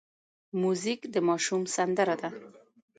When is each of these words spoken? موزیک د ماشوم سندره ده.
موزیک 0.61 1.01
د 1.13 1.15
ماشوم 1.27 1.61
سندره 1.75 2.15
ده. 2.21 2.29